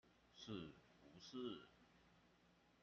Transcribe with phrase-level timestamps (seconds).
[0.35, 0.73] 是
[1.03, 1.67] 不是